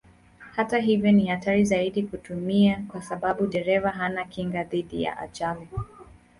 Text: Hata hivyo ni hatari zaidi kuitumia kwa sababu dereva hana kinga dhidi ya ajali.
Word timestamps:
Hata 0.55 0.77
hivyo 0.77 1.11
ni 1.11 1.25
hatari 1.27 1.65
zaidi 1.65 2.03
kuitumia 2.03 2.83
kwa 2.91 3.01
sababu 3.01 3.47
dereva 3.47 3.89
hana 3.89 4.25
kinga 4.25 4.63
dhidi 4.63 5.03
ya 5.03 5.17
ajali. 5.19 5.67